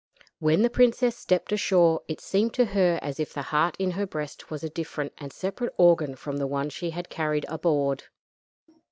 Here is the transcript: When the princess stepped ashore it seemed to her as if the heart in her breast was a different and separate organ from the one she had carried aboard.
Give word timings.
When 0.39 0.63
the 0.63 0.69
princess 0.71 1.15
stepped 1.15 1.51
ashore 1.51 2.01
it 2.07 2.19
seemed 2.19 2.55
to 2.55 2.65
her 2.65 2.97
as 3.03 3.19
if 3.19 3.33
the 3.35 3.43
heart 3.43 3.75
in 3.77 3.91
her 3.91 4.07
breast 4.07 4.49
was 4.49 4.63
a 4.63 4.67
different 4.71 5.13
and 5.19 5.31
separate 5.31 5.75
organ 5.77 6.15
from 6.15 6.37
the 6.37 6.47
one 6.47 6.71
she 6.71 6.89
had 6.89 7.07
carried 7.07 7.45
aboard. 7.47 8.05